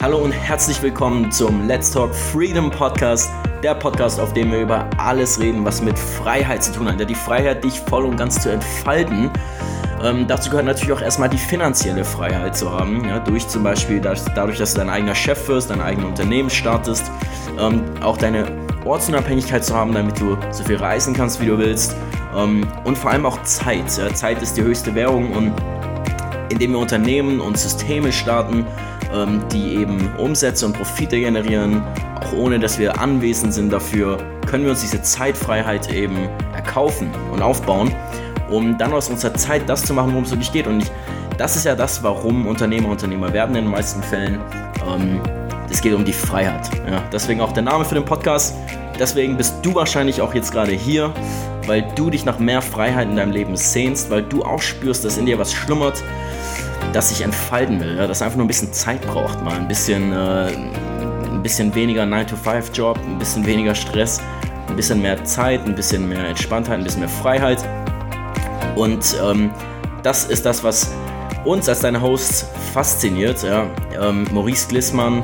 [0.00, 3.32] Hallo und herzlich willkommen zum Let's Talk Freedom Podcast,
[3.64, 7.00] der Podcast, auf dem wir über alles reden, was mit Freiheit zu tun hat.
[7.00, 9.28] Ja, die Freiheit, dich voll und ganz zu entfalten.
[10.00, 14.00] Ähm, dazu gehört natürlich auch erstmal die finanzielle Freiheit zu haben, ja, durch zum Beispiel
[14.00, 17.10] dass, dadurch, dass du dein eigener Chef wirst, dein eigenes Unternehmen startest,
[17.58, 18.46] ähm, auch deine
[18.84, 21.96] Ortsunabhängigkeit zu haben, damit du so viel reisen kannst, wie du willst
[22.36, 23.98] ähm, und vor allem auch Zeit.
[23.98, 25.52] Ja, Zeit ist die höchste Währung und
[26.50, 28.64] indem wir Unternehmen und Systeme starten,
[29.12, 31.82] ähm, die eben Umsätze und Profite generieren,
[32.20, 36.16] auch ohne dass wir anwesend sind dafür, können wir uns diese Zeitfreiheit eben
[36.54, 37.94] erkaufen und aufbauen,
[38.50, 40.66] um dann aus unserer Zeit das zu machen, worum es wirklich geht.
[40.66, 40.90] Und ich,
[41.36, 44.40] das ist ja das, warum Unternehmer Unternehmer werden in den meisten Fällen.
[44.86, 45.20] Ähm,
[45.70, 46.70] es geht um die Freiheit.
[46.90, 48.56] Ja, deswegen auch der Name für den Podcast.
[48.98, 51.12] Deswegen bist du wahrscheinlich auch jetzt gerade hier,
[51.66, 55.18] weil du dich nach mehr Freiheit in deinem Leben sehnst, weil du auch spürst, dass
[55.18, 56.02] in dir was schlummert,
[56.92, 60.52] das sich entfalten will, das einfach nur ein bisschen Zeit braucht, mal ein bisschen, äh,
[61.26, 64.20] ein bisschen weniger 9-to-5-Job, ein bisschen weniger Stress,
[64.68, 67.66] ein bisschen mehr Zeit, ein bisschen mehr Entspanntheit, ein bisschen mehr Freiheit.
[68.76, 69.50] Und ähm,
[70.02, 70.92] das ist das, was
[71.44, 73.42] uns als deine Hosts fasziniert.
[73.42, 73.66] Ja.
[74.00, 75.22] Ähm, Maurice Glissmann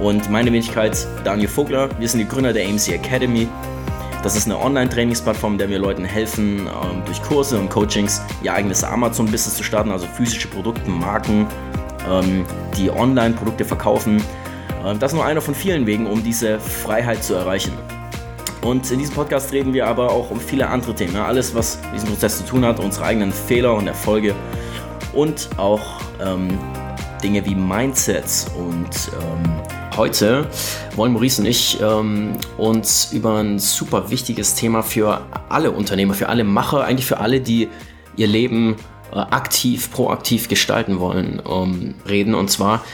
[0.00, 1.88] und meine Wenigkeit Daniel Vogler.
[1.98, 3.48] Wir sind die Gründer der AMC Academy.
[4.22, 8.52] Das ist eine Online-Trainingsplattform, in der wir Leuten helfen, ähm, durch Kurse und Coachings ihr
[8.52, 11.46] eigenes Amazon-Business zu starten, also physische Produkte, Marken,
[12.10, 12.44] ähm,
[12.76, 14.22] die Online-Produkte verkaufen.
[14.84, 17.72] Ähm, das ist nur einer von vielen Wegen, um diese Freiheit zu erreichen.
[18.62, 21.14] Und in diesem Podcast reden wir aber auch um viele andere Themen.
[21.14, 24.34] Ja, alles, was mit diesem Prozess zu tun hat, unsere eigenen Fehler und Erfolge
[25.12, 26.58] und auch ähm,
[27.22, 30.46] Dinge wie Mindsets und ähm, Heute
[30.94, 36.28] wollen Maurice und ich ähm, uns über ein super wichtiges Thema für alle Unternehmer, für
[36.28, 37.68] alle Macher, eigentlich für alle, die
[38.16, 38.76] ihr Leben
[39.10, 42.36] äh, aktiv, proaktiv gestalten wollen, ähm, reden.
[42.36, 42.84] Und zwar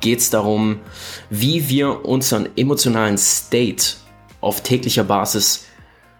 [0.00, 0.78] geht es darum,
[1.28, 3.96] wie wir unseren emotionalen State
[4.40, 5.66] auf täglicher Basis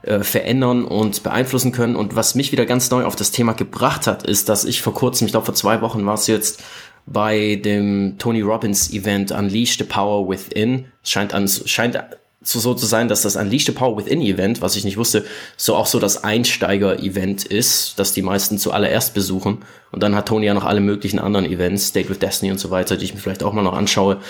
[0.03, 1.97] äh, verändern und beeinflussen können.
[1.97, 4.93] Und was mich wieder ganz neu auf das Thema gebracht hat, ist, dass ich vor
[4.93, 6.63] kurzem, ich glaube vor zwei Wochen war es jetzt,
[7.07, 10.87] bei dem Tony Robbins Event Unleash the Power Within.
[11.03, 11.99] Es scheint, an, scheint
[12.43, 15.25] so, so zu sein, dass das Unleash the Power Within Event, was ich nicht wusste,
[15.57, 19.59] so auch so das Einsteiger-Event ist, das die meisten zuallererst besuchen.
[19.91, 22.71] Und dann hat Tony ja noch alle möglichen anderen Events, Date with Destiny und so
[22.71, 24.21] weiter, die ich mir vielleicht auch mal noch anschaue.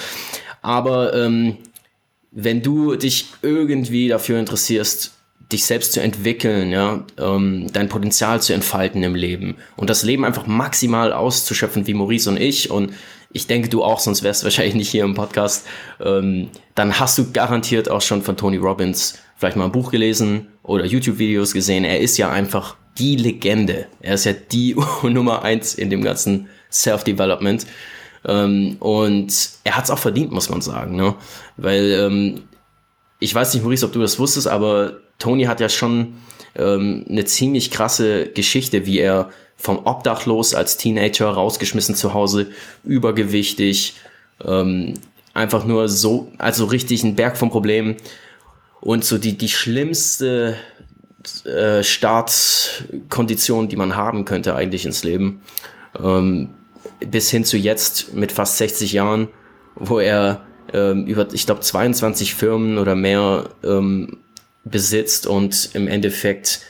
[0.62, 1.58] Aber ähm,
[2.30, 5.12] wenn du dich irgendwie dafür interessierst,
[5.52, 10.24] dich selbst zu entwickeln, ja, ähm, dein Potenzial zu entfalten im Leben und das Leben
[10.24, 12.70] einfach maximal auszuschöpfen, wie Maurice und ich.
[12.70, 12.92] Und
[13.32, 15.66] ich denke, du auch, sonst wärst du wahrscheinlich nicht hier im Podcast.
[16.00, 20.48] Ähm, dann hast du garantiert auch schon von Tony Robbins vielleicht mal ein Buch gelesen
[20.62, 21.84] oder YouTube-Videos gesehen.
[21.84, 23.86] Er ist ja einfach die Legende.
[24.00, 27.66] Er ist ja die Nummer eins in dem ganzen Self-Development.
[28.24, 31.14] Ähm, und er hat es auch verdient, muss man sagen, ne?
[31.56, 32.42] Weil ähm,
[33.18, 36.14] ich weiß nicht, Maurice, ob du das wusstest, aber Tony hat ja schon
[36.56, 42.48] ähm, eine ziemlich krasse Geschichte, wie er vom Obdachlos als Teenager rausgeschmissen zu Hause,
[42.84, 43.94] übergewichtig,
[44.44, 44.94] ähm,
[45.32, 47.96] einfach nur so, also richtig ein Berg von Problemen.
[48.80, 50.56] Und so die, die schlimmste
[51.44, 55.40] äh, Startkondition, die man haben könnte eigentlich ins Leben,
[55.98, 56.50] ähm,
[57.00, 59.28] bis hin zu jetzt mit fast 60 Jahren,
[59.74, 60.42] wo er
[60.72, 64.18] ähm, über, ich glaube, 22 Firmen oder mehr ähm,
[64.64, 66.60] besitzt und im Endeffekt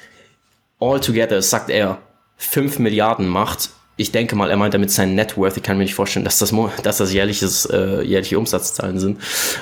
[0.80, 1.98] altogether, sagt er,
[2.36, 3.70] 5 Milliarden macht.
[3.96, 5.56] Ich denke mal, er meint damit sein Net Worth.
[5.56, 9.20] Ich kann mir nicht vorstellen, dass das, dass das jährliches, äh, jährliche Umsatzzahlen sind.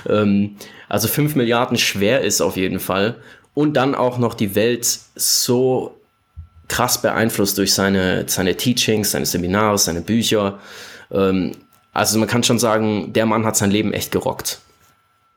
[0.09, 0.56] Ähm,
[0.88, 3.16] also 5 Milliarden schwer ist auf jeden Fall.
[3.54, 5.99] Und dann auch noch die Welt so
[6.69, 10.59] krass beeinflusst durch seine, seine Teachings, seine Seminare, seine Bücher.
[11.10, 11.53] Ähm,
[11.93, 14.60] also man kann schon sagen, der Mann hat sein Leben echt gerockt.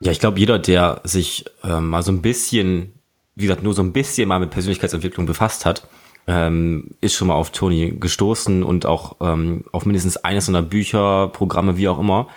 [0.00, 2.92] Ja, ich glaube, jeder, der sich ähm, mal so ein bisschen,
[3.34, 5.88] wie gesagt, nur so ein bisschen mal mit Persönlichkeitsentwicklung befasst hat,
[6.26, 11.28] ähm, ist schon mal auf Tony gestoßen und auch ähm, auf mindestens eines seiner Bücher,
[11.28, 12.28] Programme, wie auch immer.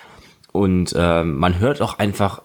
[0.52, 2.41] Und ähm, man hört auch einfach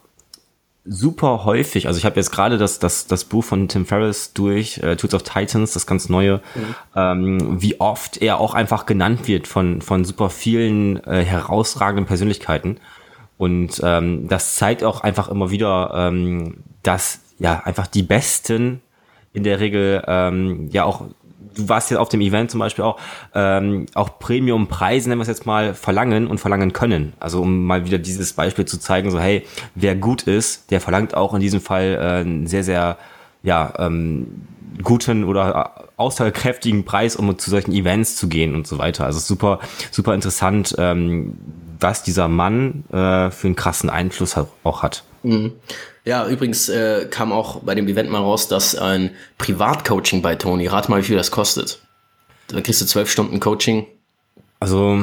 [0.86, 4.78] super häufig, also ich habe jetzt gerade das, das, das Buch von Tim Ferriss durch,
[4.78, 6.74] äh, Tools of Titans, das ganz neue, mhm.
[6.94, 12.78] ähm, wie oft er auch einfach genannt wird von, von super vielen äh, herausragenden Persönlichkeiten.
[13.36, 18.80] Und ähm, das zeigt auch einfach immer wieder, ähm, dass ja einfach die Besten
[19.32, 21.06] in der Regel ähm, ja auch
[21.54, 22.98] du warst ja auf dem Event zum Beispiel auch,
[23.34, 27.12] ähm, auch Premium-Preise, nennen wir es jetzt mal, verlangen und verlangen können.
[27.20, 29.44] Also um mal wieder dieses Beispiel zu zeigen, so hey,
[29.74, 32.98] wer gut ist, der verlangt auch in diesem Fall äh, sehr, sehr,
[33.42, 34.46] ja, ähm,
[34.82, 39.06] guten oder aussagekräftigen Preis, um zu solchen Events zu gehen und so weiter.
[39.06, 39.60] Also super,
[39.92, 41.38] super interessant, ähm,
[41.80, 45.04] was dieser Mann äh, für einen krassen Einfluss auch hat.
[45.22, 45.52] Mhm.
[46.04, 50.66] Ja, übrigens äh, kam auch bei dem Event mal raus, dass ein Privatcoaching bei Tony,
[50.66, 51.80] rat mal, wie viel das kostet.
[52.48, 53.86] Da kriegst du zwölf Stunden Coaching.
[54.60, 55.00] Also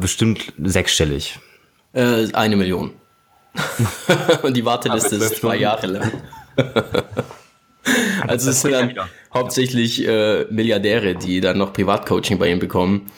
[0.00, 1.38] bestimmt sechsstellig.
[1.92, 2.92] Äh, eine Million.
[4.42, 6.12] Und die Warteliste ist zwei Jahre lang.
[8.26, 8.94] also es sind dann
[9.32, 13.10] hauptsächlich äh, Milliardäre, die dann noch Privatcoaching bei ihm bekommen.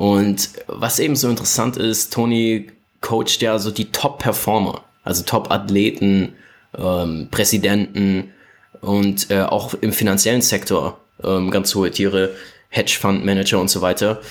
[0.00, 2.68] Und was eben so interessant ist, Tony
[3.02, 6.36] coacht ja so die Top-Performer, also Top-Athleten,
[6.78, 8.32] ähm, Präsidenten
[8.80, 12.34] und äh, auch im finanziellen Sektor ähm, ganz hohe Tiere,
[12.70, 14.22] Hedgefund-Manager und so weiter,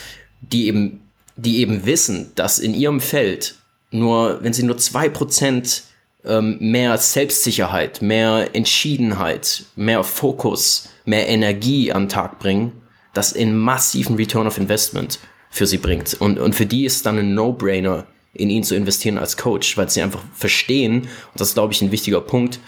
[0.42, 1.02] die eben,
[1.36, 3.54] die eben wissen, dass in ihrem Feld
[3.92, 5.84] nur, wenn sie nur zwei Prozent
[6.26, 12.72] ähm, mehr Selbstsicherheit, mehr Entschiedenheit, mehr Fokus, mehr Energie den Tag bringen,
[13.14, 15.20] das in massiven Return of Investment
[15.50, 16.16] für sie bringt.
[16.20, 19.90] Und, und für die ist dann ein No-Brainer, in ihn zu investieren als Coach, weil
[19.90, 22.60] sie einfach verstehen, und das ist, glaube ich, ein wichtiger Punkt,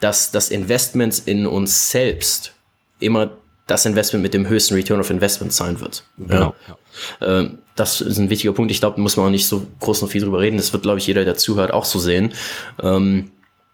[0.00, 2.52] dass das Investment in uns selbst
[3.00, 3.30] immer
[3.66, 6.04] das Investment mit dem höchsten Return of Investment sein wird.
[6.18, 6.54] Genau.
[7.20, 7.48] Ja.
[7.76, 8.70] Das ist ein wichtiger Punkt.
[8.70, 10.56] Ich glaube, da muss man auch nicht so groß noch viel drüber reden.
[10.56, 12.32] Das wird, glaube ich, jeder, der zuhört, auch so sehen.
[12.82, 13.30] Ähm,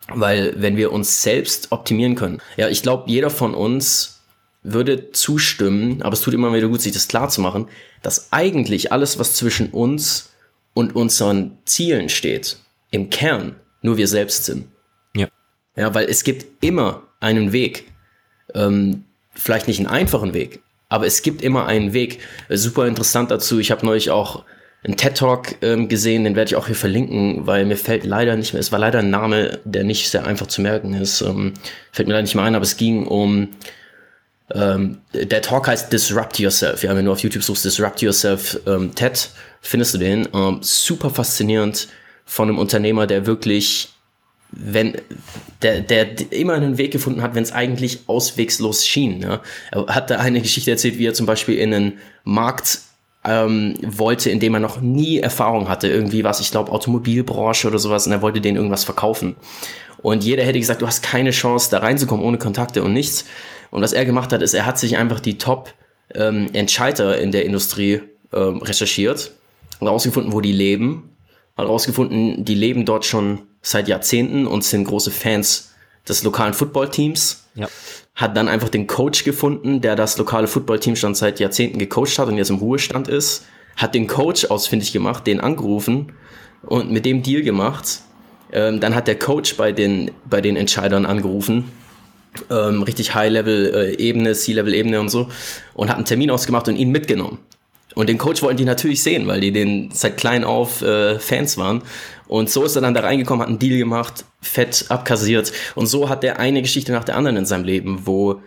[0.08, 4.13] weil wenn wir uns selbst optimieren können, ja, ich glaube, jeder von uns
[4.64, 7.68] würde zustimmen, aber es tut immer wieder gut, sich das klar zu machen,
[8.02, 10.30] dass eigentlich alles, was zwischen uns
[10.72, 12.56] und unseren Zielen steht,
[12.90, 14.66] im Kern nur wir selbst sind.
[15.14, 15.28] Ja.
[15.76, 17.92] Ja, weil es gibt immer einen Weg.
[18.54, 22.20] Ähm, vielleicht nicht einen einfachen Weg, aber es gibt immer einen Weg.
[22.48, 23.58] Äh, super interessant dazu.
[23.58, 24.44] Ich habe neulich auch
[24.84, 28.36] einen TED Talk ähm, gesehen, den werde ich auch hier verlinken, weil mir fällt leider
[28.36, 31.20] nicht mehr, es war leider ein Name, der nicht sehr einfach zu merken ist.
[31.22, 31.54] Ähm,
[31.90, 33.48] fällt mir leider nicht mehr ein, aber es ging um
[34.52, 36.82] ähm, der Talk heißt Disrupt Yourself.
[36.82, 39.30] Ja, wenn du auf YouTube suchst, Disrupt Yourself ähm, TED,
[39.60, 40.28] findest du den.
[40.34, 41.88] Ähm, super faszinierend
[42.26, 43.88] von einem Unternehmer, der wirklich
[44.56, 44.94] wenn
[45.62, 49.20] der, der immer einen Weg gefunden hat, wenn es eigentlich auswegslos schien.
[49.20, 49.40] Ja.
[49.72, 52.80] Er hat da eine Geschichte erzählt, wie er zum Beispiel in einen Markt
[53.24, 55.88] ähm, wollte, in dem er noch nie Erfahrung hatte.
[55.88, 59.36] Irgendwie was, ich glaube, Automobilbranche oder sowas, und er wollte denen irgendwas verkaufen.
[60.02, 63.24] Und jeder hätte gesagt, du hast keine Chance, da reinzukommen ohne Kontakte und nichts.
[63.74, 67.44] Und was er gemacht hat, ist, er hat sich einfach die Top-Entscheider ähm, in der
[67.44, 69.32] Industrie ähm, recherchiert
[69.80, 71.10] und herausgefunden, wo die leben.
[71.56, 75.72] Hat herausgefunden, die leben dort schon seit Jahrzehnten und sind große Fans
[76.08, 77.46] des lokalen Footballteams.
[77.56, 77.66] Ja.
[78.14, 82.28] Hat dann einfach den Coach gefunden, der das lokale Footballteam schon seit Jahrzehnten gecoacht hat
[82.28, 83.44] und jetzt im Ruhestand ist.
[83.76, 86.12] Hat den Coach ausfindig gemacht, den angerufen
[86.62, 88.02] und mit dem Deal gemacht.
[88.52, 91.72] Ähm, dann hat der Coach bei den, bei den Entscheidern angerufen.
[92.50, 95.28] Ähm, richtig High-Level-Ebene, C-Level-Ebene und so.
[95.74, 97.38] Und hat einen Termin ausgemacht und ihn mitgenommen.
[97.94, 101.56] Und den Coach wollten die natürlich sehen, weil die den seit klein auf äh, Fans
[101.56, 101.82] waren.
[102.26, 105.52] Und so ist er dann da reingekommen, hat einen Deal gemacht, fett abkassiert.
[105.74, 108.40] Und so hat er eine Geschichte nach der anderen in seinem Leben, wo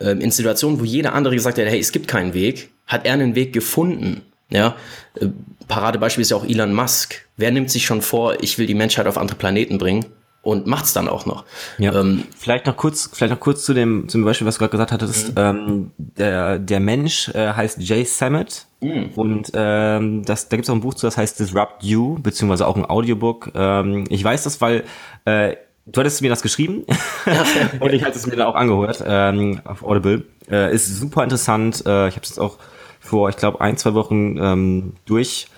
[0.00, 3.12] ähm, in Situationen, wo jeder andere gesagt hat, hey, es gibt keinen Weg, hat er
[3.12, 4.22] einen Weg gefunden.
[4.50, 4.76] Ja,
[5.20, 5.26] äh,
[5.68, 7.26] Paradebeispiel ist ja auch Elon Musk.
[7.36, 10.06] Wer nimmt sich schon vor, ich will die Menschheit auf andere Planeten bringen?
[10.42, 11.44] Und macht's dann auch noch.
[11.78, 11.94] Ja.
[11.94, 14.92] Ähm, vielleicht noch kurz, vielleicht noch kurz zu dem zum Beispiel, was du gerade gesagt
[14.92, 15.30] hattest.
[15.30, 15.34] Mhm.
[15.36, 19.10] Ähm, der der Mensch äh, heißt Jay Sammet mhm.
[19.16, 22.76] und ähm, das da gibt's auch ein Buch zu, das heißt Disrupt You beziehungsweise auch
[22.76, 23.52] ein Audiobook.
[23.54, 24.84] Ähm, ich weiß das, weil
[25.24, 26.84] äh, du hattest mir das geschrieben
[27.80, 30.24] und ich hatte es mir dann auch angehört ähm, auf Audible.
[30.50, 31.84] Äh, ist super interessant.
[31.84, 32.58] Äh, ich habe es auch
[33.00, 35.48] vor, ich glaube, ein zwei Wochen ähm, durch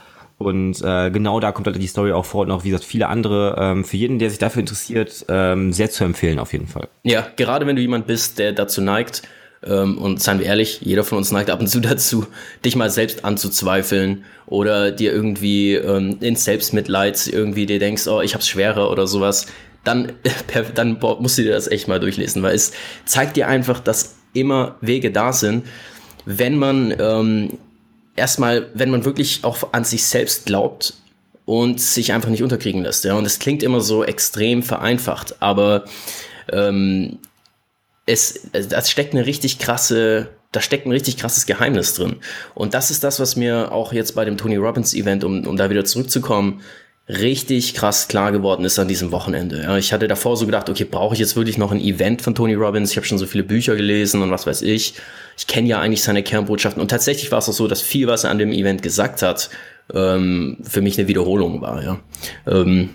[0.40, 3.08] und äh, genau da kommt halt die Story auch vor und auch, wie gesagt, viele
[3.08, 6.88] andere, ähm, für jeden, der sich dafür interessiert, ähm, sehr zu empfehlen auf jeden Fall.
[7.02, 9.20] Ja, gerade wenn du jemand bist, der dazu neigt,
[9.62, 12.26] ähm, und seien wir ehrlich, jeder von uns neigt ab und zu dazu,
[12.64, 18.32] dich mal selbst anzuzweifeln oder dir irgendwie ähm, ins Selbstmitleid irgendwie dir denkst, oh, ich
[18.32, 19.46] hab's schwerer oder sowas,
[19.84, 20.12] dann,
[20.74, 22.72] dann musst du dir das echt mal durchlesen, weil es
[23.04, 25.66] zeigt dir einfach, dass immer Wege da sind,
[26.24, 27.58] wenn man ähm,
[28.20, 30.94] erstmal, wenn man wirklich auch an sich selbst glaubt
[31.44, 33.04] und sich einfach nicht unterkriegen lässt.
[33.04, 35.84] Ja, und es klingt immer so extrem vereinfacht, aber
[36.52, 37.18] ähm,
[38.06, 42.16] es, das steckt eine richtig krasse, da steckt ein richtig krasses Geheimnis drin.
[42.54, 45.56] Und das ist das, was mir auch jetzt bei dem Tony Robbins Event, um, um
[45.56, 46.60] da wieder zurückzukommen,
[47.18, 49.62] richtig krass klar geworden ist an diesem Wochenende.
[49.62, 52.34] Ja, ich hatte davor so gedacht, okay, brauche ich jetzt wirklich noch ein Event von
[52.34, 52.90] Tony Robbins?
[52.90, 54.94] Ich habe schon so viele Bücher gelesen und was weiß ich.
[55.36, 56.80] Ich kenne ja eigentlich seine Kernbotschaften.
[56.80, 59.50] Und tatsächlich war es auch so, dass viel, was er an dem Event gesagt hat,
[59.92, 61.82] ähm, für mich eine Wiederholung war.
[61.82, 61.98] Ja.
[62.46, 62.90] Ähm,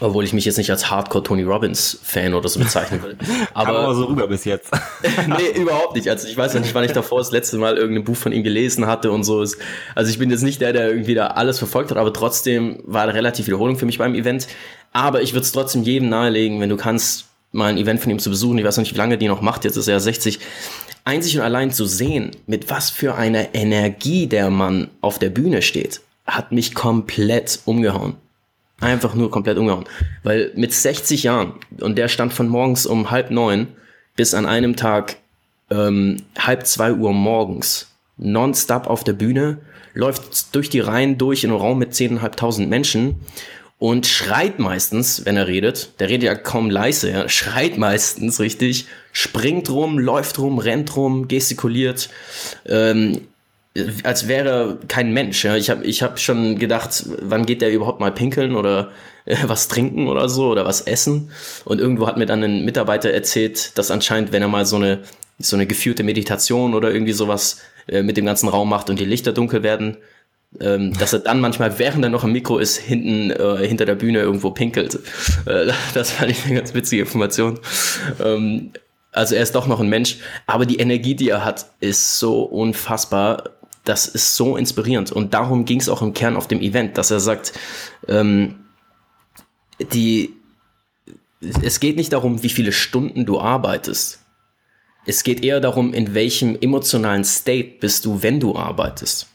[0.00, 3.16] Obwohl ich mich jetzt nicht als Hardcore Tony Robbins Fan oder so bezeichnen will.
[3.54, 4.70] Aber, aber so rüber bis jetzt.
[5.26, 6.08] nee, überhaupt nicht.
[6.08, 8.42] Also ich weiß ja nicht, wann ich davor das letzte Mal irgendein Buch von ihm
[8.42, 9.38] gelesen hatte und so.
[9.38, 13.02] Also ich bin jetzt nicht der, der irgendwie da alles verfolgt hat, aber trotzdem war
[13.02, 14.46] eine relativ Wiederholung für mich beim Event.
[14.92, 18.18] Aber ich würde es trotzdem jedem nahelegen, wenn du kannst, mal ein Event von ihm
[18.18, 18.58] zu besuchen.
[18.58, 19.64] Ich weiß noch nicht, wie lange die noch macht.
[19.64, 20.38] Jetzt ist er 60.
[21.04, 25.62] Einzig und allein zu sehen, mit was für einer Energie der Mann auf der Bühne
[25.62, 28.14] steht, hat mich komplett umgehauen.
[28.80, 29.84] Einfach nur komplett umgehauen.
[30.22, 33.68] Weil mit 60 Jahren, und der stand von morgens um halb neun
[34.16, 35.16] bis an einem Tag
[35.70, 39.58] ähm, halb zwei Uhr morgens nonstop auf der Bühne,
[39.94, 43.20] läuft durch die Reihen durch in einem Raum mit zehneinhalbtausend Menschen
[43.78, 45.98] und schreit meistens, wenn er redet.
[46.00, 51.28] Der redet ja kaum leise, ja, schreit meistens richtig, springt rum, läuft rum, rennt rum,
[51.28, 52.10] gestikuliert.
[52.66, 53.22] Ähm,
[54.02, 55.44] als wäre kein Mensch.
[55.44, 58.90] Ich habe ich hab schon gedacht, wann geht der überhaupt mal pinkeln oder
[59.26, 61.30] äh, was trinken oder so oder was essen.
[61.64, 65.00] Und irgendwo hat mir dann ein Mitarbeiter erzählt, dass anscheinend, wenn er mal so eine,
[65.38, 69.04] so eine geführte Meditation oder irgendwie sowas äh, mit dem ganzen Raum macht und die
[69.04, 69.98] Lichter dunkel werden,
[70.58, 73.94] ähm, dass er dann manchmal, während er noch im Mikro ist, hinten äh, hinter der
[73.94, 74.98] Bühne irgendwo pinkelt.
[75.46, 77.60] Äh, das fand ich eine ganz witzige Information.
[78.22, 78.72] Ähm,
[79.12, 82.42] also er ist doch noch ein Mensch, aber die Energie, die er hat, ist so
[82.42, 83.44] unfassbar
[83.84, 85.12] das ist so inspirierend.
[85.12, 87.52] Und darum ging es auch im Kern auf dem Event, dass er sagt,
[88.08, 88.56] ähm,
[89.92, 90.34] die,
[91.40, 94.20] es geht nicht darum, wie viele Stunden du arbeitest.
[95.06, 99.28] Es geht eher darum, in welchem emotionalen State bist du, wenn du arbeitest.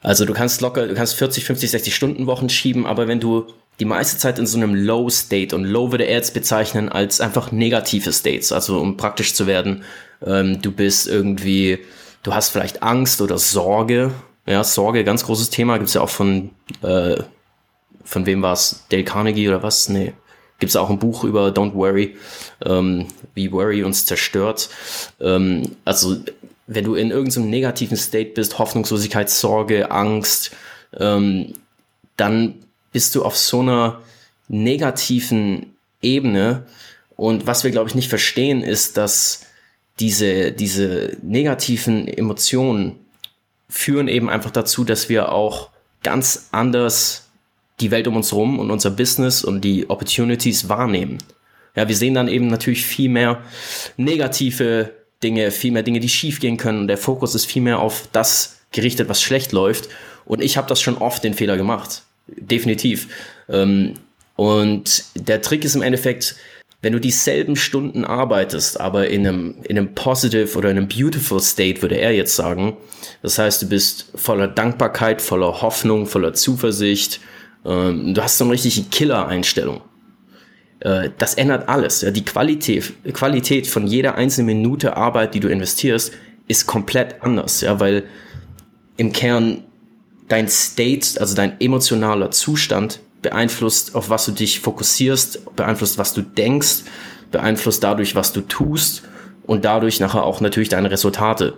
[0.00, 3.46] Also du kannst locker, du kannst 40, 50, 60 Stunden Wochen schieben, aber wenn du
[3.80, 7.20] die meiste Zeit in so einem Low State und Low würde er jetzt bezeichnen als
[7.20, 9.82] einfach negative States, also um praktisch zu werden,
[10.24, 11.78] ähm, du bist irgendwie
[12.22, 14.12] du hast vielleicht Angst oder Sorge.
[14.46, 16.50] Ja, Sorge, ganz großes Thema, gibt's ja auch von,
[16.82, 17.22] äh,
[18.04, 18.84] von wem war es?
[18.88, 19.88] Dale Carnegie oder was?
[19.88, 20.14] Nee.
[20.58, 22.16] Gibt's auch ein Buch über Don't Worry,
[22.64, 24.68] ähm, wie Worry uns zerstört.
[25.20, 26.16] Ähm, also,
[26.66, 30.52] wenn du in irgendeinem negativen State bist, Hoffnungslosigkeit, Sorge, Angst,
[30.98, 31.54] ähm,
[32.16, 32.54] dann
[32.92, 34.00] bist du auf so einer
[34.48, 36.66] negativen Ebene.
[37.16, 39.46] Und was wir, glaube ich, nicht verstehen, ist, dass
[40.02, 42.96] diese, diese negativen Emotionen
[43.68, 45.70] führen eben einfach dazu, dass wir auch
[46.02, 47.30] ganz anders
[47.78, 51.18] die Welt um uns herum und unser Business und die Opportunities wahrnehmen.
[51.76, 53.42] Ja, wir sehen dann eben natürlich viel mehr
[53.96, 54.90] negative
[55.22, 56.80] Dinge, viel mehr Dinge, die schiefgehen können.
[56.80, 59.88] Und der Fokus ist viel mehr auf das gerichtet, was schlecht läuft.
[60.24, 62.02] Und ich habe das schon oft den Fehler gemacht.
[62.26, 63.06] Definitiv.
[63.48, 63.94] Ähm,
[64.34, 66.34] und der Trick ist im Endeffekt,
[66.82, 71.40] wenn du dieselben Stunden arbeitest, aber in einem, in einem positive oder in einem beautiful
[71.40, 72.76] state, würde er jetzt sagen.
[73.22, 77.20] Das heißt, du bist voller Dankbarkeit, voller Hoffnung, voller Zuversicht.
[77.64, 79.80] Ähm, du hast so eine richtige Killer-Einstellung.
[80.80, 82.00] Äh, das ändert alles.
[82.00, 86.12] Die Qualität, Qualität von jeder einzelnen Minute Arbeit, die du investierst,
[86.48, 87.60] ist komplett anders.
[87.60, 88.04] Ja, weil
[88.96, 89.62] im Kern
[90.26, 96.22] dein State, also dein emotionaler Zustand beeinflusst, auf was du dich fokussierst, beeinflusst, was du
[96.22, 96.82] denkst,
[97.30, 99.02] beeinflusst dadurch, was du tust
[99.46, 101.54] und dadurch nachher auch natürlich deine Resultate.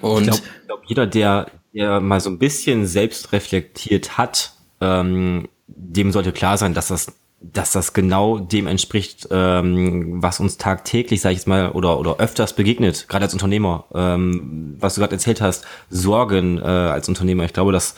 [0.00, 5.48] Und ich glaube, glaub, jeder, der, der mal so ein bisschen selbst reflektiert hat, ähm,
[5.66, 11.20] dem sollte klar sein, dass das dass das genau dem entspricht, ähm, was uns tagtäglich,
[11.20, 13.84] sage ich jetzt mal, oder oder öfters begegnet, gerade als Unternehmer.
[13.94, 17.44] Ähm, was du gerade erzählt hast, Sorgen äh, als Unternehmer.
[17.44, 17.94] Ich glaube, dass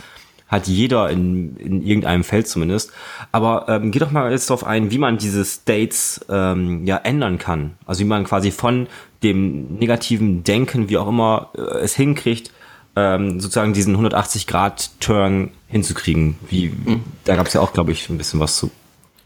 [0.50, 2.90] hat jeder in, in irgendeinem Feld zumindest.
[3.32, 7.38] Aber ähm, geh doch mal jetzt darauf ein, wie man diese States ähm, ja ändern
[7.38, 7.76] kann.
[7.86, 8.88] Also wie man quasi von
[9.22, 12.50] dem negativen Denken, wie auch immer, äh, es hinkriegt,
[12.96, 16.36] ähm, sozusagen diesen 180-Grad-Turn hinzukriegen.
[16.48, 17.04] Wie, mhm.
[17.24, 18.70] Da gab es ja auch, glaube ich, ein bisschen was zu.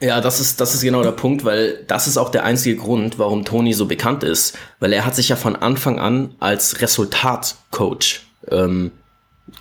[0.00, 3.18] Ja, das ist, das ist genau der Punkt, weil das ist auch der einzige Grund,
[3.18, 8.20] warum Tony so bekannt ist, weil er hat sich ja von Anfang an als Resultatcoach
[8.50, 8.90] ähm,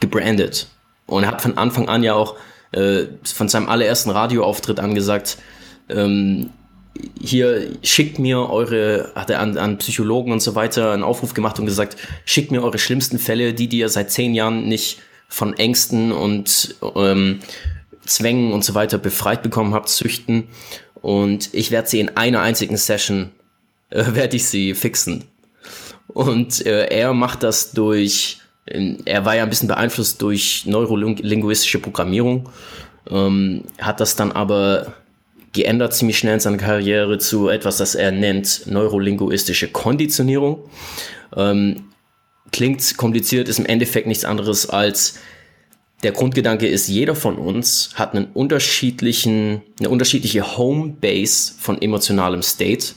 [0.02, 0.68] gebrandet.
[1.06, 2.36] Und er hat von Anfang an ja auch
[2.72, 5.38] äh, von seinem allerersten Radioauftritt angesagt,
[5.90, 6.50] ähm,
[7.20, 11.60] hier schickt mir eure, hat er an, an Psychologen und so weiter einen Aufruf gemacht
[11.60, 16.12] und gesagt, schickt mir eure schlimmsten Fälle, die, ihr seit zehn Jahren nicht von Ängsten
[16.12, 17.40] und ähm,
[18.06, 20.50] Zwängen und so weiter befreit bekommen habt, züchten.
[21.02, 23.32] Und ich werde sie in einer einzigen Session,
[23.90, 25.26] äh, werde ich sie fixen.
[26.08, 32.50] Und äh, er macht das durch er war ja ein bisschen beeinflusst durch neurolinguistische Programmierung,
[33.10, 34.94] ähm, hat das dann aber
[35.52, 40.64] geändert ziemlich schnell in seiner Karriere zu etwas, das er nennt neurolinguistische Konditionierung.
[41.36, 41.86] Ähm,
[42.52, 45.20] klingt kompliziert, ist im Endeffekt nichts anderes als
[46.04, 52.88] der Grundgedanke ist, jeder von uns hat einen unterschiedlichen, eine unterschiedliche Homebase von emotionalem State,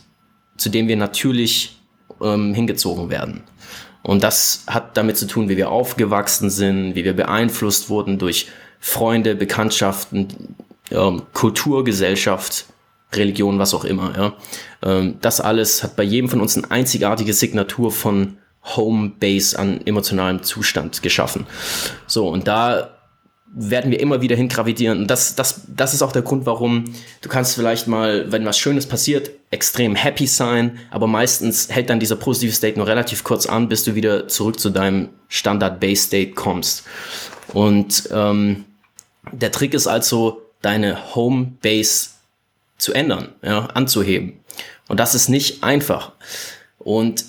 [0.57, 1.77] zu dem wir natürlich
[2.21, 3.43] ähm, hingezogen werden.
[4.07, 8.47] Und das hat damit zu tun, wie wir aufgewachsen sind, wie wir beeinflusst wurden durch
[8.79, 10.55] Freunde, Bekanntschaften,
[10.93, 12.67] ähm, Kultur, Gesellschaft,
[13.13, 14.17] Religion, was auch immer.
[14.17, 14.33] Ja.
[14.89, 18.39] Ähm, das alles hat bei jedem von uns eine einzigartige Signatur von
[18.77, 21.45] Homebase an emotionalem Zustand geschaffen.
[22.07, 22.96] So, und da
[23.55, 24.99] werden wir immer wieder hingravidieren.
[24.99, 26.85] Und das, das, das ist auch der Grund, warum
[27.23, 32.01] du kannst vielleicht mal, wenn was Schönes passiert, extrem happy sein, aber meistens hält dann
[32.01, 36.85] dieser positive State nur relativ kurz an, bis du wieder zurück zu deinem Standard-Base-State kommst.
[37.53, 38.65] Und ähm,
[39.33, 42.11] der Trick ist also, deine Home-Base
[42.79, 44.41] zu ändern, ja, anzuheben.
[44.89, 46.13] Und das ist nicht einfach.
[46.79, 47.25] Und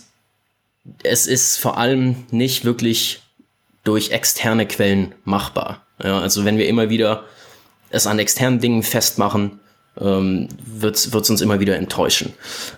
[1.04, 3.22] es ist vor allem nicht wirklich
[3.84, 5.87] durch externe Quellen machbar.
[6.04, 7.25] Ja, also wenn wir immer wieder
[7.89, 9.60] es an externen Dingen festmachen,
[10.00, 12.34] ähm, wird es uns immer wieder enttäuschen.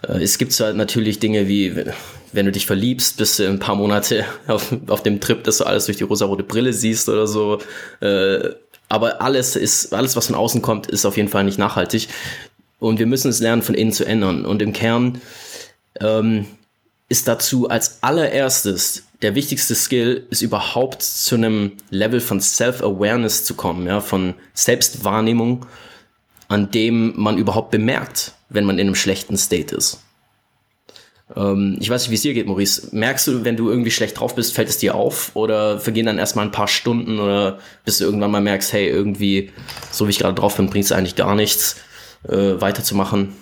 [0.07, 1.75] Äh, es gibt halt natürlich Dinge wie,
[2.31, 5.65] wenn du dich verliebst, bist du ein paar Monate auf, auf dem Trip, dass du
[5.65, 7.59] alles durch die rosarote Brille siehst oder so.
[7.99, 8.49] Äh,
[8.87, 12.07] aber alles ist, alles, was von außen kommt, ist auf jeden Fall nicht nachhaltig.
[12.79, 14.45] Und wir müssen es lernen, von innen zu ändern.
[14.45, 15.21] Und im Kern
[15.99, 16.47] ähm,
[17.09, 23.53] ist dazu als allererstes der wichtigste Skill ist überhaupt zu einem Level von Self-Awareness zu
[23.53, 25.65] kommen, ja, von Selbstwahrnehmung,
[26.47, 30.03] an dem man überhaupt bemerkt, wenn man in einem schlechten State ist.
[31.35, 32.87] Ähm, ich weiß nicht, wie es dir geht, Maurice.
[32.91, 36.17] Merkst du, wenn du irgendwie schlecht drauf bist, fällt es dir auf oder vergehen dann
[36.17, 39.51] erstmal ein paar Stunden oder bis du irgendwann mal merkst, hey, irgendwie,
[39.91, 41.75] so wie ich gerade drauf bin, bringt es eigentlich gar nichts,
[42.27, 43.33] äh, weiterzumachen?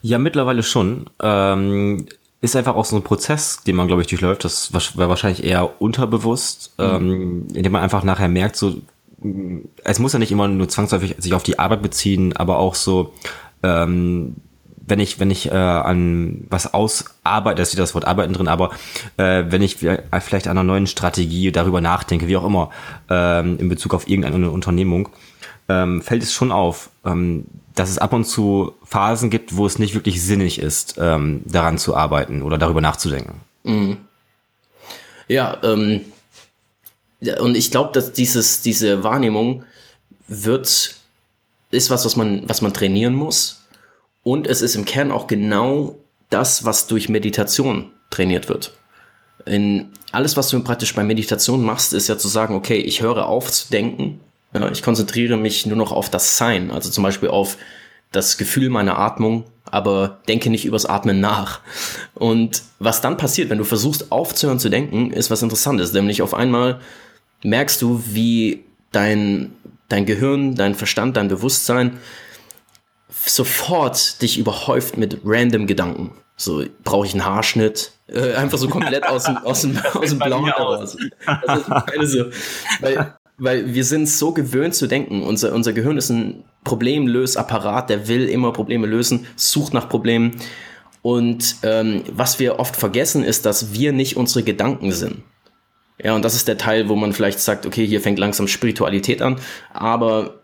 [0.00, 1.10] Ja, mittlerweile schon.
[1.22, 2.06] Ähm,
[2.42, 4.44] ist einfach auch so ein Prozess, den man, glaube ich, durchläuft.
[4.44, 6.84] Das war wahrscheinlich eher unterbewusst, mhm.
[6.84, 8.74] ähm, indem man einfach nachher merkt, so,
[9.84, 13.14] es muss ja nicht immer nur zwangsläufig sich auf die Arbeit beziehen, aber auch so,
[13.62, 14.34] ähm,
[14.84, 18.70] wenn ich, wenn ich äh, an was ausarbeite, da steht das Wort arbeiten drin, aber
[19.16, 22.70] äh, wenn ich vielleicht an einer neuen Strategie darüber nachdenke, wie auch immer,
[23.08, 25.10] ähm, in Bezug auf irgendeine Unternehmung,
[25.68, 29.78] ähm, fällt es schon auf, ähm, dass es ab und zu Phasen gibt, wo es
[29.78, 33.40] nicht wirklich sinnig ist, ähm, daran zu arbeiten oder darüber nachzudenken.
[33.64, 33.98] Mhm.
[35.28, 36.02] Ja, ähm,
[37.40, 39.64] und ich glaube, dass dieses, diese Wahrnehmung
[40.26, 40.96] wird,
[41.70, 43.62] ist was, was man, was man trainieren muss.
[44.24, 45.96] Und es ist im Kern auch genau
[46.30, 48.76] das, was durch Meditation trainiert wird.
[49.46, 53.26] In alles, was du praktisch bei Meditation machst, ist ja zu sagen, okay, ich höre
[53.26, 54.20] auf zu denken
[54.72, 57.56] ich konzentriere mich nur noch auf das Sein, also zum Beispiel auf
[58.10, 61.60] das Gefühl meiner Atmung, aber denke nicht übers Atmen nach.
[62.14, 66.34] Und was dann passiert, wenn du versuchst aufzuhören zu denken, ist was Interessantes, nämlich auf
[66.34, 66.80] einmal
[67.42, 69.52] merkst du, wie dein,
[69.88, 71.98] dein Gehirn, dein Verstand, dein Bewusstsein
[73.24, 76.12] sofort dich überhäuft mit random Gedanken.
[76.36, 77.92] So, brauche ich einen Haarschnitt?
[78.08, 80.96] Äh, einfach so komplett aus dem, aus dem, aus dem Blauen heraus.
[81.26, 82.26] Also,
[82.80, 85.22] weil weil wir sind so gewöhnt zu denken.
[85.22, 90.36] Unser, unser Gehirn ist ein Problemlösapparat, der will immer Probleme lösen, sucht nach Problemen.
[91.02, 95.22] Und ähm, was wir oft vergessen, ist, dass wir nicht unsere Gedanken sind.
[96.02, 99.22] Ja, und das ist der Teil, wo man vielleicht sagt, okay, hier fängt langsam Spiritualität
[99.22, 99.36] an.
[99.72, 100.40] Aber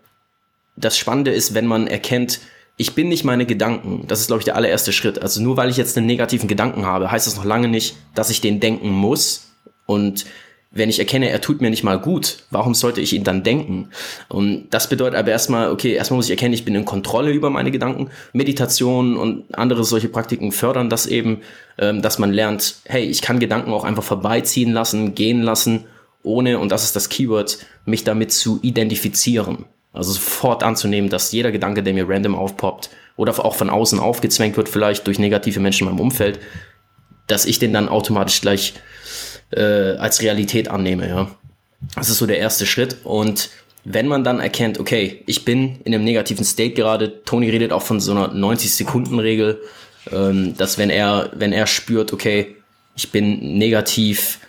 [0.75, 2.39] das Spannende ist, wenn man erkennt,
[2.77, 4.05] ich bin nicht meine Gedanken.
[4.07, 5.21] Das ist, glaube ich, der allererste Schritt.
[5.21, 8.29] Also nur weil ich jetzt einen negativen Gedanken habe, heißt das noch lange nicht, dass
[8.29, 9.51] ich den denken muss.
[9.85, 10.25] Und
[10.71, 13.89] wenn ich erkenne, er tut mir nicht mal gut, warum sollte ich ihn dann denken?
[14.27, 17.49] Und das bedeutet aber erstmal, okay, erstmal muss ich erkennen, ich bin in Kontrolle über
[17.49, 18.11] meine Gedanken.
[18.33, 21.41] Meditation und andere solche Praktiken fördern das eben,
[21.79, 25.85] ähm, dass man lernt, hey, ich kann Gedanken auch einfach vorbeiziehen lassen, gehen lassen,
[26.21, 29.65] ohne, und das ist das Keyword, mich damit zu identifizieren.
[29.91, 34.55] Also sofort anzunehmen, dass jeder Gedanke, der mir random aufpoppt oder auch von außen aufgezwängt
[34.55, 36.39] wird, vielleicht durch negative Menschen in meinem Umfeld,
[37.25, 38.75] dass ich den dann automatisch gleich
[39.51, 41.31] äh, als Realität annehme, ja.
[41.95, 42.97] Das ist so der erste Schritt.
[43.03, 43.49] Und
[43.85, 47.81] wenn man dann erkennt, okay, ich bin in einem negativen State gerade, Tony redet auch
[47.81, 49.61] von so einer 90-Sekunden-Regel,
[50.11, 52.55] ähm, dass wenn er, wenn er spürt, okay,
[52.95, 54.39] ich bin negativ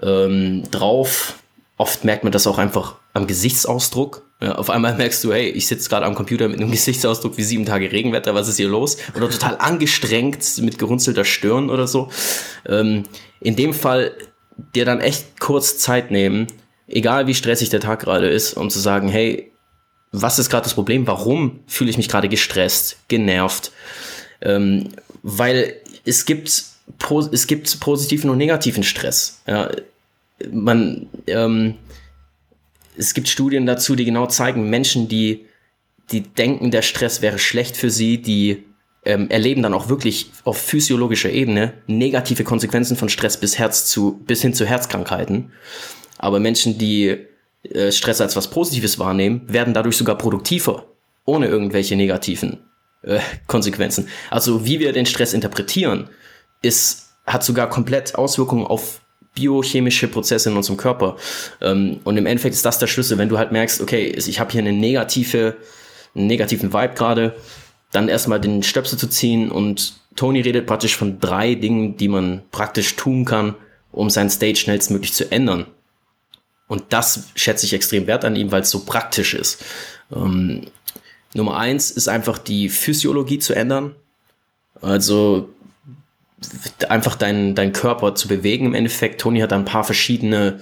[0.00, 1.34] ähm, drauf,
[1.76, 4.22] oft merkt man das auch einfach am Gesichtsausdruck.
[4.40, 7.42] Ja, auf einmal merkst du, hey, ich sitze gerade am Computer mit einem Gesichtsausdruck wie
[7.42, 8.96] sieben Tage Regenwetter, was ist hier los?
[9.16, 12.08] Oder total angestrengt mit gerunzelter Stirn oder so.
[12.66, 13.04] Ähm,
[13.40, 14.12] in dem Fall
[14.74, 16.46] dir dann echt kurz Zeit nehmen,
[16.86, 19.50] egal wie stressig der Tag gerade ist, um zu sagen, hey,
[20.12, 21.06] was ist gerade das Problem?
[21.06, 23.72] Warum fühle ich mich gerade gestresst, genervt?
[24.40, 24.88] Ähm,
[25.22, 26.64] weil es gibt,
[27.32, 29.40] es gibt positiven und negativen Stress.
[29.46, 29.70] Ja,
[30.50, 31.74] man, ähm,
[32.96, 35.46] es gibt Studien dazu, die genau zeigen, Menschen, die,
[36.10, 38.64] die denken, der Stress wäre schlecht für sie, die
[39.04, 44.20] ähm, erleben dann auch wirklich auf physiologischer Ebene negative Konsequenzen von Stress bis Herz zu,
[44.26, 45.52] bis hin zu Herzkrankheiten.
[46.18, 47.16] Aber Menschen, die
[47.62, 50.86] äh, Stress als was Positives wahrnehmen, werden dadurch sogar produktiver,
[51.24, 52.58] ohne irgendwelche negativen
[53.02, 54.08] äh, Konsequenzen.
[54.30, 56.10] Also wie wir den Stress interpretieren,
[56.62, 59.00] ist, hat sogar komplett Auswirkungen auf
[59.34, 61.16] biochemische Prozesse in unserem Körper.
[61.62, 64.50] Ähm, und im Endeffekt ist das der Schlüssel, wenn du halt merkst, okay, ich habe
[64.52, 65.56] hier eine negative,
[66.14, 67.36] einen negativen Vibe gerade,
[67.92, 72.42] dann erstmal den Stöpsel zu ziehen und Tony redet praktisch von drei Dingen, die man
[72.50, 73.54] praktisch tun kann,
[73.92, 75.66] um sein State schnellstmöglich zu ändern.
[76.68, 79.64] Und das schätze ich extrem wert an ihm, weil es so praktisch ist.
[80.14, 80.66] Ähm,
[81.34, 83.94] Nummer eins ist einfach die Physiologie zu ändern.
[84.80, 85.50] Also
[86.88, 89.20] einfach deinen dein Körper zu bewegen im Endeffekt.
[89.20, 90.60] Tony hat ein paar verschiedene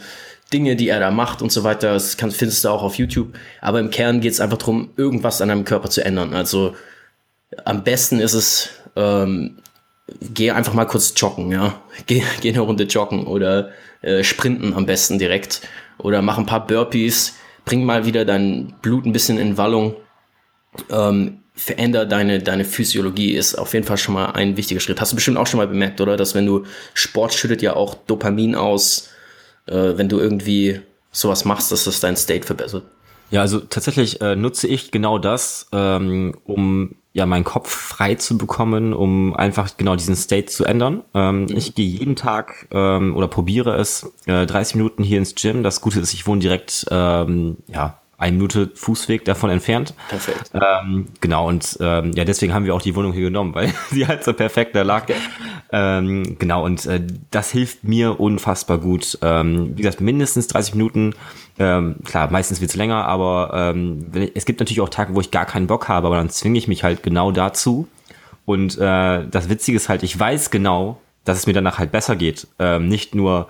[0.53, 1.93] Dinge, die er da macht und so weiter.
[1.93, 3.35] Das kann, findest du auch auf YouTube.
[3.61, 6.33] Aber im Kern geht es einfach darum, irgendwas an deinem Körper zu ändern.
[6.35, 6.75] Also
[7.65, 9.59] am besten ist es, ähm,
[10.21, 11.81] geh einfach mal kurz joggen, ja.
[12.07, 13.71] Geh, geh eine Runde joggen oder
[14.03, 15.63] äh, sprinten am besten direkt.
[15.99, 17.35] Oder mach ein paar Burpees,
[17.65, 19.97] bring mal wieder dein Blut ein bisschen in Wallung.
[20.91, 25.01] Ähm, veränder deine, deine Physiologie ist auf jeden Fall schon mal ein wichtiger Schritt.
[25.01, 26.17] Hast du bestimmt auch schon mal bemerkt, oder?
[26.17, 29.09] Dass wenn du Sport schüttet ja auch Dopamin aus,
[29.67, 30.81] äh, wenn du irgendwie
[31.11, 32.85] sowas machst, dass das dein State verbessert.
[33.31, 38.39] Ja, also tatsächlich äh, nutze ich genau das, ähm, um ja meinen Kopf frei zu
[38.39, 41.03] bekommen, um einfach genau diesen State zu ändern.
[41.15, 41.57] Ähm, mhm.
[41.57, 45.63] Ich gehe jeden Tag ähm, oder probiere es äh, 30 Minuten hier ins Gym.
[45.63, 49.95] Das Gute ist, ich wohne direkt ähm, ja eine Minute Fußweg davon entfernt.
[50.09, 50.51] Perfekt.
[50.53, 54.07] Ähm, genau, und ähm, ja, deswegen haben wir auch die Wohnung hier genommen, weil sie
[54.07, 55.07] halt so perfekt da lag.
[55.71, 57.01] Ähm, genau, und äh,
[57.31, 59.19] das hilft mir unfassbar gut.
[59.23, 61.15] Ähm, wie gesagt, mindestens 30 Minuten.
[61.61, 65.31] Ähm, klar, meistens wird's länger, aber ähm, wenn, es gibt natürlich auch Tage, wo ich
[65.31, 67.87] gar keinen Bock habe, aber dann zwinge ich mich halt genau dazu.
[68.45, 72.17] Und äh, das Witzige ist halt, ich weiß genau, dass es mir danach halt besser
[72.17, 72.49] geht.
[72.59, 73.47] Ähm, nicht nur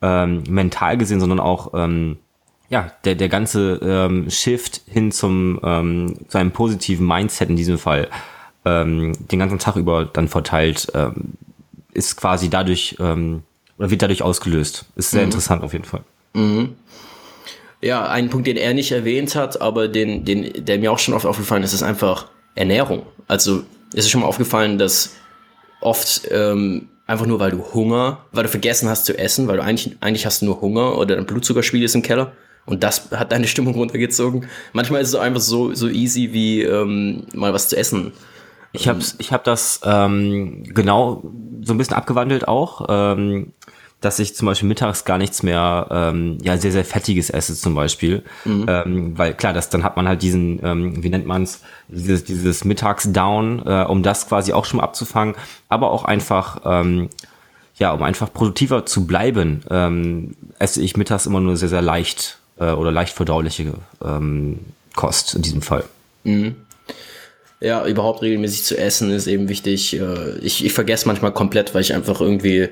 [0.00, 2.18] ähm, mental gesehen, sondern auch ähm,
[2.72, 7.76] ja, der, der ganze ähm, Shift hin zum ähm, zu einem positiven Mindset in diesem
[7.78, 8.08] Fall
[8.64, 11.34] ähm, den ganzen Tag über dann verteilt, ähm,
[11.92, 13.42] ist quasi dadurch ähm,
[13.76, 14.86] oder wird dadurch ausgelöst.
[14.96, 15.26] Ist sehr mhm.
[15.26, 16.00] interessant auf jeden Fall.
[16.32, 16.76] Mhm.
[17.82, 21.12] Ja, ein Punkt, den er nicht erwähnt hat, aber den, den, der mir auch schon
[21.12, 23.02] oft aufgefallen ist, ist einfach Ernährung.
[23.28, 25.14] Also es ist schon mal aufgefallen, dass
[25.82, 29.62] oft ähm, einfach nur, weil du Hunger, weil du vergessen hast zu essen, weil du
[29.62, 32.32] eigentlich, eigentlich hast du nur Hunger oder dein Blutzuckerspiegel ist im Keller
[32.64, 34.46] und das hat deine Stimmung runtergezogen.
[34.72, 38.12] Manchmal ist es einfach so, so easy wie ähm, mal was zu essen.
[38.72, 41.22] Ich habe ich hab das ähm, genau
[41.62, 43.52] so ein bisschen abgewandelt auch, ähm,
[44.00, 47.74] dass ich zum Beispiel mittags gar nichts mehr, ähm, ja, sehr, sehr fettiges esse zum
[47.74, 48.22] Beispiel.
[48.44, 48.66] Mhm.
[48.68, 52.24] Ähm, weil klar, das, dann hat man halt diesen, ähm, wie nennt man es, dieses,
[52.24, 55.36] dieses Mittagsdown, äh, um das quasi auch schon mal abzufangen,
[55.68, 57.10] aber auch einfach, ähm,
[57.76, 62.41] ja, um einfach produktiver zu bleiben, ähm, esse ich mittags immer nur sehr, sehr leicht
[62.58, 64.58] äh, oder leicht verdauliche ähm,
[64.94, 65.84] Kost in diesem Fall.
[66.24, 66.56] Mhm.
[67.60, 69.94] Ja, überhaupt regelmäßig zu essen ist eben wichtig.
[69.94, 72.68] Äh, ich, ich vergesse manchmal komplett, weil ich einfach irgendwie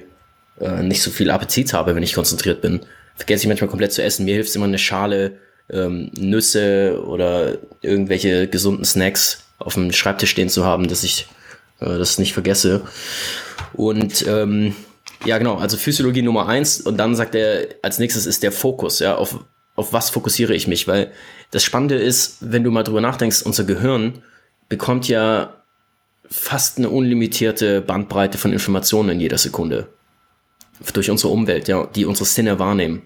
[0.61, 2.81] äh, nicht so viel Appetit habe, wenn ich konzentriert bin.
[3.15, 4.25] Vergesse ich manchmal komplett zu essen.
[4.25, 5.39] Mir hilft immer eine Schale
[5.71, 11.29] ähm, Nüsse oder irgendwelche gesunden Snacks auf dem Schreibtisch stehen zu haben, dass ich
[11.81, 12.83] äh, das nicht vergesse.
[13.75, 14.75] Und ähm,
[15.25, 19.01] ja, genau, also Physiologie Nummer eins und dann sagt er, als nächstes ist der Fokus,
[19.01, 19.39] ja, auf
[19.81, 20.87] auf was fokussiere ich mich?
[20.87, 21.11] Weil
[21.51, 24.23] das Spannende ist, wenn du mal drüber nachdenkst, unser Gehirn
[24.69, 25.55] bekommt ja
[26.31, 29.89] fast eine unlimitierte Bandbreite von Informationen in jeder Sekunde.
[30.93, 33.03] Durch unsere Umwelt, ja, die unsere Sinne wahrnehmen.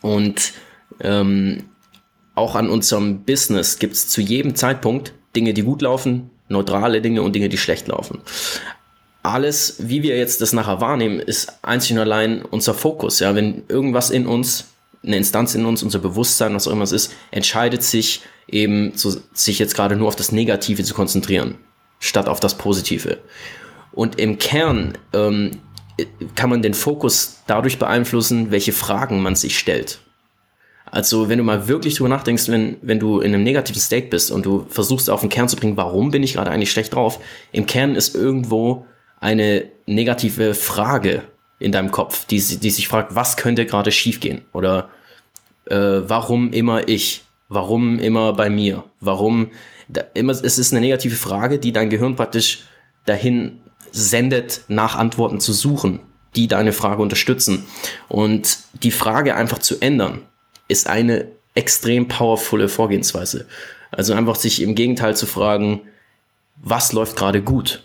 [0.00, 0.52] Und
[1.00, 1.64] ähm,
[2.34, 7.22] auch an unserem Business gibt es zu jedem Zeitpunkt Dinge, die gut laufen, neutrale Dinge
[7.22, 8.20] und Dinge, die schlecht laufen.
[9.22, 13.20] Alles, wie wir jetzt das nachher wahrnehmen, ist einzig und allein unser Fokus.
[13.20, 14.68] Ja, wenn irgendwas in uns
[15.04, 19.20] eine Instanz in uns, unser Bewusstsein, was auch immer es ist, entscheidet sich eben, zu,
[19.32, 21.56] sich jetzt gerade nur auf das Negative zu konzentrieren,
[21.98, 23.18] statt auf das Positive.
[23.92, 25.52] Und im Kern ähm,
[26.34, 30.00] kann man den Fokus dadurch beeinflussen, welche Fragen man sich stellt.
[30.90, 34.30] Also wenn du mal wirklich drüber nachdenkst, wenn, wenn du in einem negativen State bist
[34.30, 37.20] und du versuchst auf den Kern zu bringen, warum bin ich gerade eigentlich schlecht drauf,
[37.52, 38.86] im Kern ist irgendwo
[39.20, 41.22] eine negative Frage
[41.60, 44.42] in deinem Kopf, die, die sich fragt, was könnte gerade schiefgehen?
[44.52, 44.88] Oder
[45.66, 47.22] äh, warum immer ich?
[47.48, 48.84] Warum immer bei mir?
[49.00, 49.50] Warum
[49.88, 52.64] da, immer, es ist eine negative Frage, die dein Gehirn praktisch
[53.04, 53.60] dahin
[53.92, 56.00] sendet, nach Antworten zu suchen,
[56.34, 57.66] die deine Frage unterstützen.
[58.08, 60.22] Und die Frage einfach zu ändern,
[60.68, 63.46] ist eine extrem powervolle Vorgehensweise.
[63.90, 65.82] Also einfach sich im Gegenteil zu fragen,
[66.56, 67.82] was läuft gerade gut?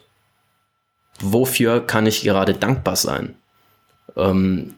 [1.19, 3.35] Wofür kann ich gerade dankbar sein?
[4.15, 4.75] Ähm,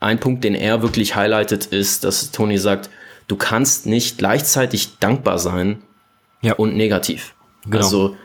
[0.00, 2.90] ein Punkt, den er wirklich highlightet, ist, dass Tony sagt,
[3.26, 5.82] du kannst nicht gleichzeitig dankbar sein
[6.40, 6.54] ja.
[6.54, 7.34] und negativ.
[7.64, 7.78] Genau.
[7.78, 8.16] Also,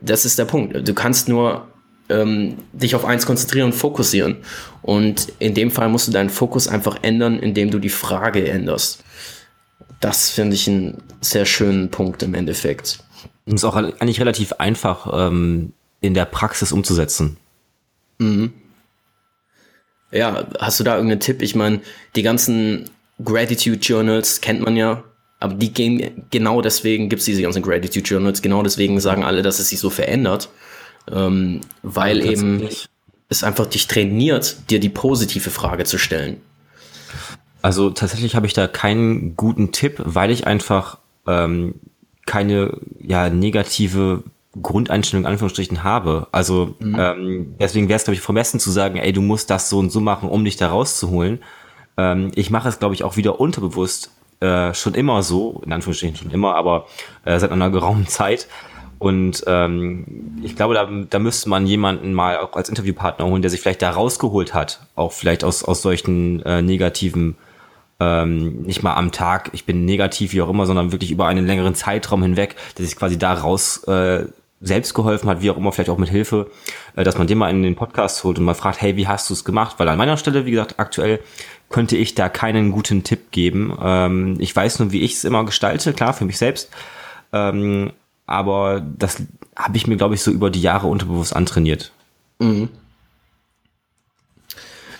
[0.00, 0.88] das ist der Punkt.
[0.88, 1.66] Du kannst nur
[2.08, 4.38] ähm, dich auf eins konzentrieren und fokussieren.
[4.82, 9.02] Und in dem Fall musst du deinen Fokus einfach ändern, indem du die Frage änderst.
[10.00, 13.04] Das finde ich einen sehr schönen Punkt im Endeffekt.
[13.46, 17.36] Und ist auch eigentlich relativ einfach ähm, in der Praxis umzusetzen.
[18.18, 18.52] Mhm.
[20.12, 21.42] Ja, hast du da irgendeinen Tipp?
[21.42, 21.80] Ich meine,
[22.14, 22.90] die ganzen
[23.24, 25.02] Gratitude Journals kennt man ja,
[25.40, 29.42] aber die gehen genau deswegen gibt es diese ganzen Gratitude Journals, genau deswegen sagen alle,
[29.42, 30.50] dass es sich so verändert,
[31.10, 32.68] ähm, weil ja, eben
[33.28, 36.40] es einfach dich trainiert, dir die positive Frage zu stellen.
[37.62, 41.76] Also tatsächlich habe ich da keinen guten Tipp, weil ich einfach ähm,
[42.26, 44.24] keine ja negative
[44.60, 46.28] Grundeinstellung in Anführungsstrichen habe.
[46.32, 46.96] Also mhm.
[46.98, 49.90] ähm, deswegen wäre es, glaube ich, vermessen zu sagen, ey, du musst das so und
[49.90, 51.40] so machen, um dich da rauszuholen.
[51.96, 54.10] Ähm, ich mache es, glaube ich, auch wieder unterbewusst
[54.40, 56.86] äh, schon immer so, in Anführungsstrichen schon immer, aber
[57.24, 58.48] äh, seit einer geraumen Zeit.
[58.98, 63.50] Und ähm, ich glaube, da, da müsste man jemanden mal auch als Interviewpartner holen, der
[63.50, 67.36] sich vielleicht da rausgeholt hat, auch vielleicht aus, aus solchen äh, negativen
[68.02, 71.46] ähm, nicht mal am Tag, ich bin negativ, wie auch immer, sondern wirklich über einen
[71.46, 74.26] längeren Zeitraum hinweg, der sich quasi da raus äh,
[74.62, 76.50] selbst geholfen hat, wie auch immer, vielleicht auch mit Hilfe,
[76.96, 79.28] äh, dass man den mal in den Podcast holt und mal fragt, hey, wie hast
[79.28, 79.76] du es gemacht?
[79.78, 81.20] Weil an meiner Stelle, wie gesagt, aktuell
[81.68, 83.76] könnte ich da keinen guten Tipp geben.
[83.82, 86.70] Ähm, ich weiß nur, wie ich es immer gestalte, klar, für mich selbst.
[87.32, 87.92] Ähm,
[88.26, 89.22] aber das
[89.56, 91.92] habe ich mir, glaube ich, so über die Jahre unterbewusst antrainiert.
[92.38, 92.68] Mhm.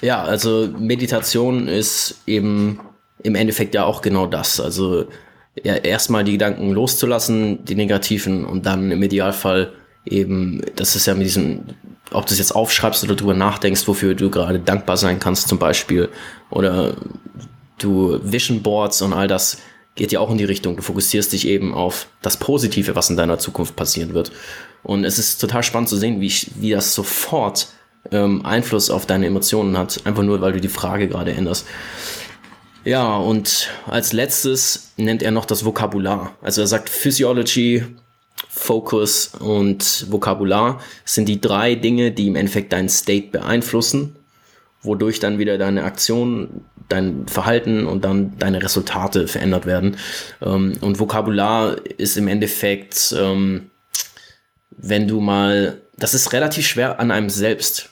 [0.01, 2.81] Ja, also Meditation ist eben
[3.22, 4.59] im Endeffekt ja auch genau das.
[4.61, 5.07] Also
[5.62, 9.73] ja, erstmal die Gedanken loszulassen, die negativen, und dann im Idealfall
[10.05, 11.61] eben, das ist ja mit diesem,
[12.11, 15.59] ob du es jetzt aufschreibst oder drüber nachdenkst, wofür du gerade dankbar sein kannst, zum
[15.59, 16.09] Beispiel,
[16.51, 16.95] oder
[17.79, 19.59] du Vision Boards und all das
[19.95, 20.77] geht ja auch in die Richtung.
[20.77, 24.33] Du fokussierst dich eben auf das Positive, was in deiner Zukunft passieren wird.
[24.83, 27.69] Und es ist total spannend zu sehen, wie, wie das sofort
[28.11, 31.67] ähm, Einfluss auf deine Emotionen hat, einfach nur, weil du die Frage gerade änderst.
[32.85, 36.35] Ja, und als letztes nennt er noch das Vokabular.
[36.42, 37.85] Also er sagt Physiology,
[38.49, 44.16] Focus und Vokabular sind die drei Dinge, die im Endeffekt deinen State beeinflussen,
[44.83, 49.97] wodurch dann wieder deine Aktion, dein Verhalten und dann deine Resultate verändert werden.
[50.42, 53.71] Ähm, und Vokabular ist im Endeffekt, ähm,
[54.71, 57.90] wenn du mal, das ist relativ schwer an einem selbst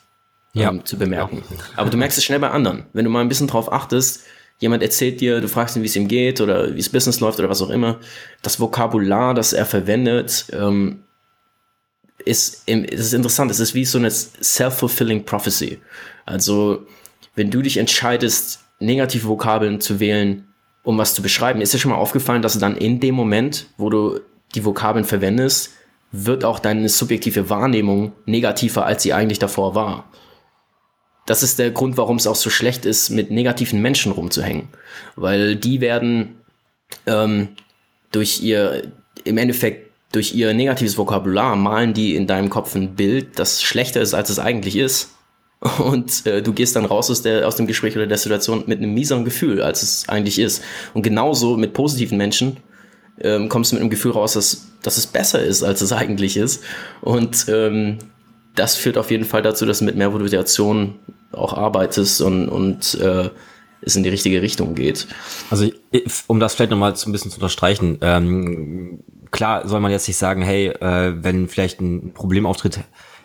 [0.53, 0.71] ja.
[0.71, 1.43] ähm, zu bemerken.
[1.77, 2.87] Aber du merkst es schnell bei anderen.
[2.93, 4.25] Wenn du mal ein bisschen drauf achtest,
[4.61, 7.39] jemand erzählt dir, du fragst ihn, wie es ihm geht oder wie es Business läuft
[7.41, 7.99] oder was auch immer,
[8.43, 11.03] das Vokabular, das er verwendet, ähm,
[12.25, 13.51] ist, ist interessant.
[13.51, 15.79] Es ist wie so eine self-fulfilling prophecy.
[16.27, 16.87] Also,
[17.35, 20.47] wenn du dich entscheidest, negative Vokabeln zu wählen,
[20.83, 23.89] um was zu beschreiben, ist dir schon mal aufgefallen, dass dann in dem Moment, wo
[23.89, 24.21] du
[24.55, 25.71] die Vokabeln verwendest,
[26.13, 30.11] wird auch deine subjektive Wahrnehmung negativer, als sie eigentlich davor war
[31.27, 34.69] das ist der Grund, warum es auch so schlecht ist, mit negativen Menschen rumzuhängen.
[35.17, 36.41] Weil die werden
[37.07, 37.49] ähm,
[38.11, 38.93] durch ihr,
[39.25, 44.01] im Endeffekt durch ihr negatives Vokabular malen die in deinem Kopf ein Bild, das schlechter
[44.01, 45.11] ist, als es eigentlich ist.
[45.79, 48.79] Und äh, du gehst dann raus aus, der, aus dem Gespräch oder der Situation mit
[48.79, 50.63] einem mieseren Gefühl, als es eigentlich ist.
[50.95, 52.57] Und genauso mit positiven Menschen
[53.21, 56.37] ähm, kommst du mit einem Gefühl raus, dass, dass es besser ist, als es eigentlich
[56.37, 56.63] ist.
[57.03, 57.99] Und ähm,
[58.55, 60.99] das führt auf jeden Fall dazu, dass du mit mehr Motivation
[61.33, 63.31] auch arbeitest und, und äh,
[63.83, 65.07] es in die richtige Richtung geht.
[65.51, 65.71] Also
[66.27, 70.17] um das vielleicht nochmal so ein bisschen zu unterstreichen, ähm, klar soll man jetzt nicht
[70.17, 72.81] sagen, hey, äh, wenn vielleicht ein Problem auftritt,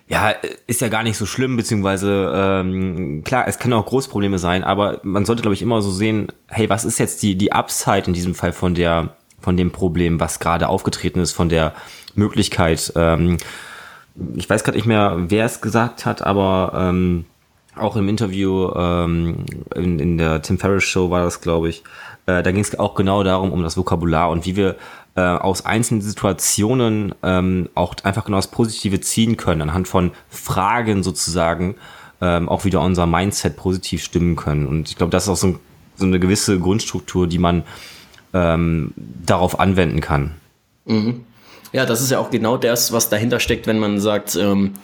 [0.07, 0.35] ja,
[0.67, 4.99] ist ja gar nicht so schlimm, beziehungsweise ähm, klar, es können auch Großprobleme sein, aber
[5.03, 8.13] man sollte, glaube ich, immer so sehen, hey, was ist jetzt die, die Upside in
[8.13, 11.73] diesem Fall von der, von dem Problem, was gerade aufgetreten ist, von der
[12.13, 13.37] Möglichkeit, ähm,
[14.35, 17.25] ich weiß gerade nicht mehr, wer es gesagt hat, aber ähm,
[17.75, 21.83] auch im Interview ähm, in, in der Tim Ferriss Show war das, glaube ich.
[22.25, 24.75] Äh, da ging es auch genau darum, um das Vokabular und wie wir
[25.15, 31.03] äh, aus einzelnen Situationen ähm, auch einfach genau das Positive ziehen können, anhand von Fragen
[31.03, 31.75] sozusagen
[32.21, 34.67] ähm, auch wieder unser Mindset positiv stimmen können.
[34.67, 35.59] Und ich glaube, das ist auch so,
[35.95, 37.63] so eine gewisse Grundstruktur, die man
[38.33, 40.31] ähm, darauf anwenden kann.
[40.85, 41.25] Mhm.
[41.75, 44.75] Ja, das ist ja auch genau das, was dahinter steckt, wenn man sagt, ähm,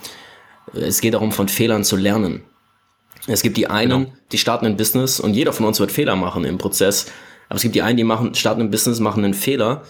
[0.74, 2.44] es geht darum, von Fehlern zu lernen.
[3.28, 4.14] Es gibt die einen, genau.
[4.34, 7.06] die starten ein Business und jeder von uns wird Fehler machen im Prozess.
[7.48, 9.84] Aber es gibt die einen, die machen, starten ein Business, machen einen Fehler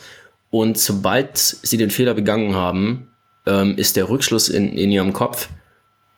[0.51, 3.07] und sobald sie den Fehler begangen haben,
[3.47, 5.49] ähm, ist der Rückschluss in, in ihrem Kopf,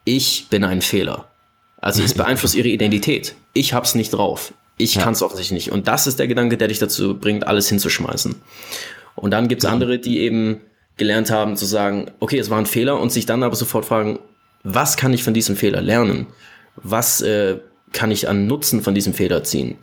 [0.04, 1.30] ich bin ein Fehler.
[1.78, 3.36] Also es beeinflusst ihre Identität.
[3.54, 4.54] Ich hab's nicht drauf.
[4.76, 5.04] Ich ja.
[5.04, 5.72] kann es offensichtlich nicht.
[5.72, 8.36] Und das ist der Gedanke, der dich dazu bringt, alles hinzuschmeißen.
[9.16, 10.60] Und dann gibt's andere, die eben
[10.98, 14.20] gelernt haben zu sagen, okay, es war ein Fehler und sich dann aber sofort fragen,
[14.64, 16.28] was kann ich von diesem Fehler lernen?
[16.76, 17.58] Was äh,
[17.92, 19.78] kann ich an Nutzen von diesem Fehler ziehen?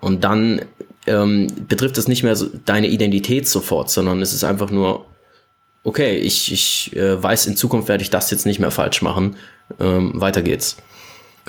[0.00, 0.62] Und dann
[1.06, 5.06] ähm, betrifft es nicht mehr so deine Identität sofort, sondern es ist einfach nur,
[5.84, 9.36] okay, ich, ich äh, weiß, in Zukunft werde ich das jetzt nicht mehr falsch machen.
[9.78, 10.76] Ähm, weiter geht's.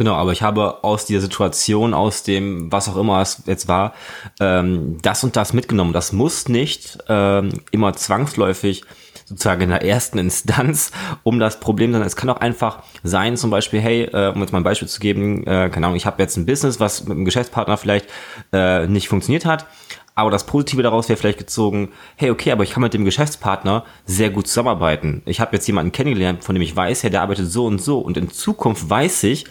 [0.02, 3.94] Genau, aber ich habe aus dieser Situation, aus dem, was auch immer es jetzt war,
[4.40, 5.94] ähm, das und das mitgenommen.
[5.94, 8.82] Das muss nicht ähm, immer zwangsläufig
[9.26, 10.92] sozusagen in der ersten Instanz
[11.24, 14.52] um das Problem, sondern es kann auch einfach sein, zum Beispiel, hey, äh, um jetzt
[14.52, 17.12] mal ein Beispiel zu geben, äh, keine Ahnung, ich habe jetzt ein Business, was mit
[17.12, 18.08] einem Geschäftspartner vielleicht
[18.52, 19.68] äh, nicht funktioniert hat,
[20.16, 23.86] aber das Positive daraus wäre vielleicht gezogen, hey, okay, aber ich kann mit dem Geschäftspartner
[24.06, 25.22] sehr gut zusammenarbeiten.
[25.26, 28.00] Ich habe jetzt jemanden kennengelernt, von dem ich weiß, hey, der arbeitet so und so.
[28.00, 29.46] Und in Zukunft weiß ich,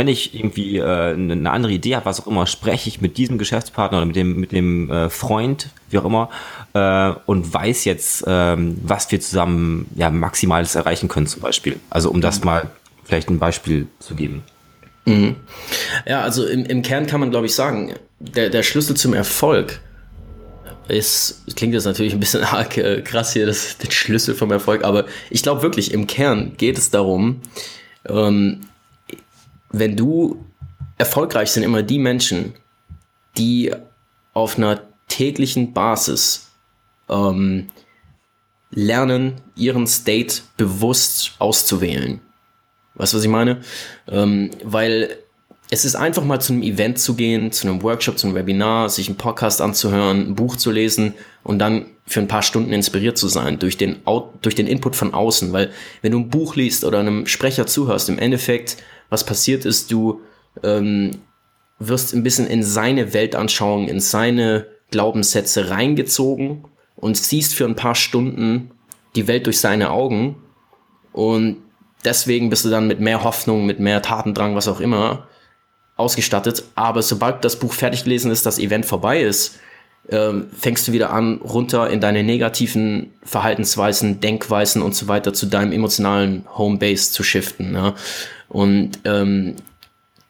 [0.00, 3.36] wenn ich irgendwie äh, eine andere Idee habe, was auch immer, spreche ich mit diesem
[3.36, 6.30] Geschäftspartner oder mit dem, mit dem äh, Freund, wie auch immer,
[6.72, 11.78] äh, und weiß jetzt, ähm, was wir zusammen ja maximales erreichen können, zum Beispiel.
[11.90, 12.70] Also um das mal
[13.04, 14.42] vielleicht ein Beispiel zu geben.
[15.04, 15.36] Mhm.
[16.06, 19.82] Ja, also im, im Kern kann man, glaube ich, sagen, der, der Schlüssel zum Erfolg
[20.88, 24.82] ist, klingt jetzt natürlich ein bisschen arg äh, krass hier, das der Schlüssel vom Erfolg,
[24.82, 27.42] aber ich glaube wirklich, im Kern geht es darum,
[28.08, 28.62] ähm,
[29.70, 30.44] wenn du
[30.98, 32.54] erfolgreich sind immer die Menschen,
[33.36, 33.72] die
[34.32, 36.50] auf einer täglichen Basis
[37.08, 37.68] ähm,
[38.70, 42.20] lernen, ihren State bewusst auszuwählen.
[42.94, 43.60] Weißt du, was ich meine?
[44.08, 45.16] Ähm, weil
[45.70, 48.88] es ist einfach mal zu einem Event zu gehen, zu einem Workshop, zu einem Webinar,
[48.88, 53.16] sich einen Podcast anzuhören, ein Buch zu lesen und dann für ein paar Stunden inspiriert
[53.16, 53.98] zu sein durch den,
[54.42, 55.52] durch den Input von außen.
[55.52, 55.70] Weil
[56.02, 58.78] wenn du ein Buch liest oder einem Sprecher zuhörst, im Endeffekt,
[59.10, 60.22] was passiert ist, du
[60.62, 61.18] ähm,
[61.78, 66.64] wirst ein bisschen in seine Weltanschauung, in seine Glaubenssätze reingezogen
[66.96, 68.70] und siehst für ein paar Stunden
[69.16, 70.36] die Welt durch seine Augen
[71.12, 71.56] und
[72.04, 75.26] deswegen bist du dann mit mehr Hoffnung, mit mehr Tatendrang, was auch immer,
[75.96, 76.64] ausgestattet.
[76.74, 79.58] Aber sobald das Buch fertig gelesen ist, das Event vorbei ist,
[80.08, 85.46] ähm, fängst du wieder an, runter in deine negativen Verhaltensweisen, Denkweisen und so weiter zu
[85.46, 87.72] deinem emotionalen Homebase zu shiften.
[87.72, 87.94] Ne?
[88.50, 89.54] Und ähm,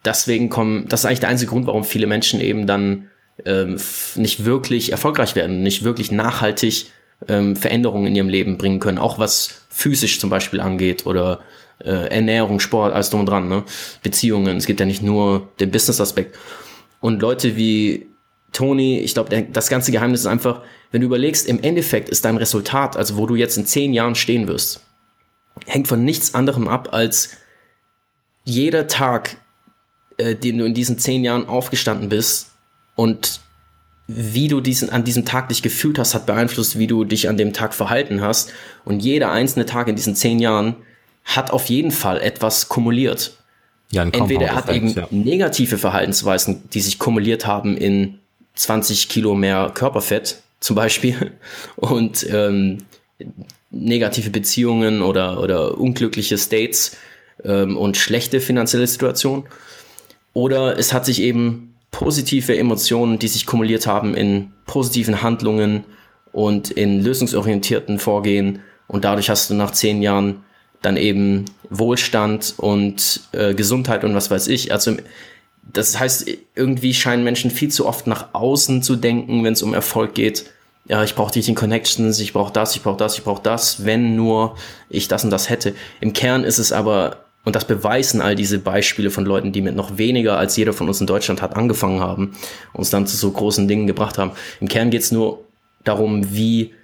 [0.05, 3.09] deswegen kommen, das ist eigentlich der einzige Grund, warum viele Menschen eben dann
[3.45, 3.81] ähm,
[4.15, 6.87] nicht wirklich erfolgreich werden, nicht wirklich nachhaltig
[7.29, 11.41] ähm, Veränderungen in ihrem Leben bringen können, auch was physisch zum Beispiel angeht oder
[11.83, 13.65] äh, Ernährung, Sport, alles drum und dran, ne?
[14.03, 14.59] Beziehungen.
[14.59, 16.37] Es gibt ja nicht nur den Business-Aspekt.
[17.01, 18.07] Und Leute wie
[18.53, 22.37] Tony, ich glaube, das ganze Geheimnis ist einfach, wenn du überlegst, im Endeffekt ist dein
[22.37, 24.85] Resultat, also wo du jetzt in zehn Jahren stehen wirst,
[25.67, 27.31] hängt von nichts anderem ab, als
[28.45, 29.37] jeder Tag,
[30.17, 32.51] äh, den du in diesen zehn Jahren aufgestanden bist
[32.97, 33.41] und
[34.13, 37.37] wie du diesen, an diesem Tag dich gefühlt hast, hat beeinflusst, wie du dich an
[37.37, 38.53] dem Tag verhalten hast.
[38.85, 40.75] Und jeder einzelne Tag in diesen zehn Jahren
[41.25, 43.37] hat auf jeden Fall etwas kumuliert.
[43.93, 45.07] Ja, Entweder er hat eben ja.
[45.11, 48.19] negative Verhaltensweisen, die sich kumuliert haben in
[48.55, 51.33] 20 Kilo mehr Körperfett zum Beispiel
[51.77, 52.79] und ähm,
[53.71, 56.97] negative Beziehungen oder, oder unglückliche States
[57.45, 59.45] ähm, und schlechte finanzielle Situationen.
[60.33, 65.85] Oder es hat sich eben positive Emotionen, die sich kumuliert haben in positiven Handlungen
[66.33, 68.61] und in lösungsorientierten Vorgehen.
[68.87, 70.45] Und dadurch hast du nach zehn Jahren
[70.83, 74.73] dann eben Wohlstand und äh, Gesundheit und was weiß ich.
[74.73, 74.97] Also
[75.73, 79.75] das heißt, irgendwie scheinen Menschen viel zu oft nach außen zu denken, wenn es um
[79.75, 80.51] Erfolg geht.
[80.87, 84.17] Ja, ich brauche die Connections, ich brauche das, ich brauche das, ich brauche das, wenn
[84.17, 84.57] nur
[84.89, 85.75] ich das und das hätte.
[86.01, 89.75] Im Kern ist es aber, und das beweisen all diese Beispiele von Leuten, die mit
[89.75, 92.33] noch weniger als jeder von uns in Deutschland hat angefangen haben,
[92.73, 94.33] uns dann zu so großen Dingen gebracht haben.
[94.61, 95.45] Im Kern geht es nur
[95.85, 96.75] darum, wie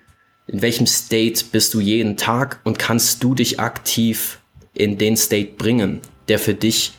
[0.46, 4.38] in welchem State bist du jeden Tag und kannst du dich aktiv
[4.72, 6.94] in den State bringen, der für dich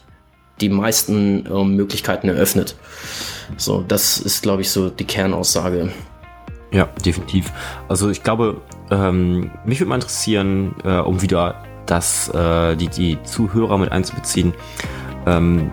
[0.62, 2.76] die meisten äh, Möglichkeiten eröffnet.
[3.58, 5.92] So, das ist, glaube ich, so die Kernaussage.
[6.72, 7.52] Ja, definitiv.
[7.88, 13.18] Also ich glaube, ähm, mich würde mal interessieren, äh, um wieder das, äh, die, die
[13.24, 14.54] Zuhörer mit einzubeziehen.
[15.26, 15.72] Ähm,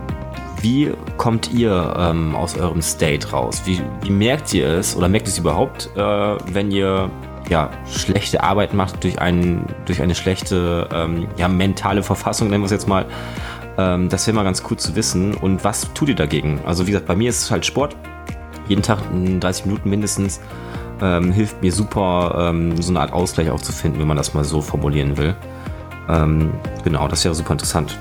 [0.60, 3.62] wie kommt ihr ähm, aus eurem State raus?
[3.66, 7.10] Wie, wie merkt ihr es oder merkt ihr es überhaupt, äh, wenn ihr
[7.50, 12.66] ja, schlechte Arbeit macht durch, einen, durch eine schlechte ähm, ja, mentale Verfassung, nennen wir
[12.66, 13.04] es jetzt mal.
[13.76, 15.34] Ähm, das wäre mal ganz cool zu wissen.
[15.34, 16.60] Und was tut ihr dagegen?
[16.64, 17.96] Also wie gesagt, bei mir ist es halt Sport.
[18.68, 20.40] jeden Tag 30 Minuten mindestens.
[21.02, 24.32] Ähm, hilft mir super, ähm, so eine Art Ausgleich auch zu finden, wenn man das
[24.32, 25.34] mal so formulieren will.
[26.08, 26.52] Ähm,
[26.82, 27.96] genau, das wäre super interessant.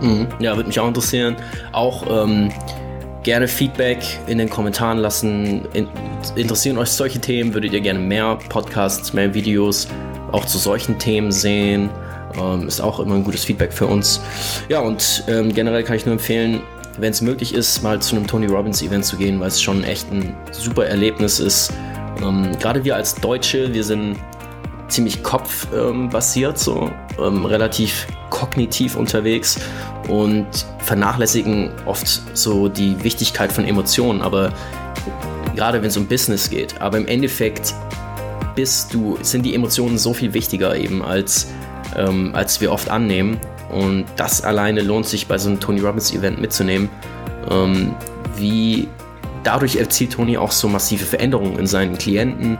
[0.00, 0.28] Mhm.
[0.38, 1.36] Ja, würde mich auch interessieren.
[1.72, 2.50] Auch ähm,
[3.22, 5.66] gerne Feedback in den Kommentaren lassen.
[5.72, 5.88] In,
[6.36, 7.54] interessieren euch solche Themen?
[7.54, 9.88] Würdet ihr gerne mehr Podcasts, mehr Videos
[10.32, 11.90] auch zu solchen Themen sehen?
[12.40, 14.20] Ähm, ist auch immer ein gutes Feedback für uns.
[14.68, 16.60] Ja, und ähm, generell kann ich nur empfehlen,
[16.98, 19.84] wenn es möglich ist, mal zu einem Tony Robbins Event zu gehen, weil es schon
[19.84, 21.72] echt ein super Erlebnis ist.
[22.22, 24.16] Ähm, Gerade wir als Deutsche, wir sind
[24.88, 26.90] ziemlich kopfbasiert, ähm, so
[27.22, 29.58] ähm, relativ kognitiv unterwegs
[30.08, 30.46] und
[30.78, 34.52] vernachlässigen oft so die Wichtigkeit von Emotionen, aber
[35.54, 37.74] gerade wenn es um Business geht, aber im Endeffekt
[38.54, 41.46] bist du, sind die Emotionen so viel wichtiger eben als,
[41.96, 43.38] ähm, als wir oft annehmen.
[43.70, 46.88] Und das alleine lohnt sich bei so einem Tony Robbins Event mitzunehmen,
[47.48, 47.94] ähm,
[48.36, 48.88] wie
[49.44, 52.58] dadurch erzielt Tony auch so massive Veränderungen in seinen Klienten,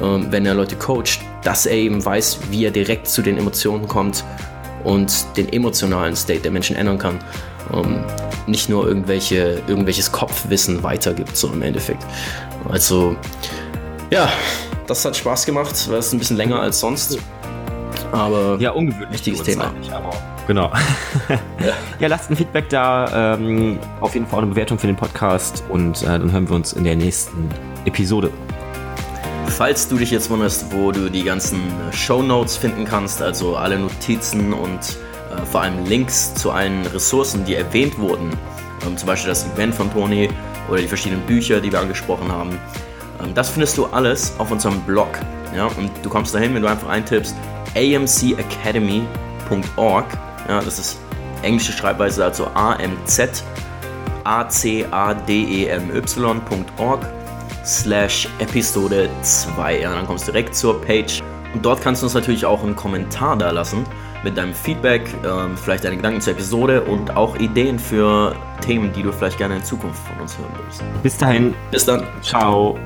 [0.00, 4.24] wenn er Leute coacht, dass er eben weiß, wie er direkt zu den Emotionen kommt
[4.84, 7.18] und den emotionalen State der Menschen ändern kann.
[7.72, 8.04] Ähm,
[8.46, 12.04] nicht nur irgendwelche, irgendwelches Kopfwissen weitergibt, so im Endeffekt.
[12.68, 13.16] Also,
[14.10, 14.30] ja,
[14.86, 17.18] das hat Spaß gemacht, war es ein bisschen länger als sonst.
[18.12, 19.12] Aber ja, ungewöhnlich.
[19.12, 19.72] Wichtiges Thema.
[20.46, 20.72] Genau.
[21.28, 21.74] ja.
[21.98, 23.34] ja, lasst ein Feedback da.
[23.34, 25.62] Ähm, auf jeden Fall auch eine Bewertung für den Podcast.
[25.68, 27.50] Und äh, dann hören wir uns in der nächsten
[27.84, 28.30] Episode.
[29.50, 31.60] Falls du dich jetzt wunderst, wo du die ganzen
[31.92, 37.44] Show Notes finden kannst, also alle Notizen und äh, vor allem Links zu allen Ressourcen,
[37.44, 38.30] die erwähnt wurden,
[38.86, 40.28] ähm, zum Beispiel das Event von Tony
[40.68, 42.60] oder die verschiedenen Bücher, die wir angesprochen haben,
[43.20, 45.08] ähm, das findest du alles auf unserem Blog.
[45.54, 45.66] Ja?
[45.66, 47.36] Und du kommst dahin, wenn du einfach eintippst
[47.74, 50.06] amcacademy.org.
[50.48, 50.98] Ja, das ist
[51.42, 53.20] englische Schreibweise, also amz
[54.24, 57.17] a-c-a-d-e-m-y.org
[57.68, 59.80] slash Episode 2.
[59.80, 61.22] Ja, dann kommst du direkt zur Page
[61.54, 63.84] und dort kannst du uns natürlich auch einen Kommentar da lassen
[64.24, 69.02] mit deinem Feedback, ähm, vielleicht deine Gedanken zur Episode und auch Ideen für Themen, die
[69.02, 70.82] du vielleicht gerne in Zukunft von uns hören würdest.
[71.02, 71.54] Bis dahin.
[71.70, 72.04] Bis dann.
[72.22, 72.76] Ciao.